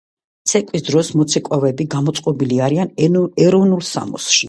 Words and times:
ცეკვის 0.51 0.83
დროს 0.87 1.11
მოცეკვავეები 1.19 1.87
გამოწყობილი 1.97 2.61
არიან 2.71 2.93
ეროვნულ 3.13 3.89
სამოსში. 3.97 4.39